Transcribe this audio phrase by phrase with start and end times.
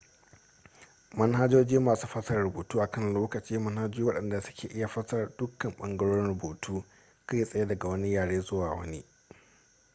[1.17, 6.85] manhajoji masu fasara rubutu a kan lokaci manhajoji waɗanda suke iya fasara dukkan ɓangarorin rubutu
[7.25, 9.03] kai tsaye daga wani yare zuwa wani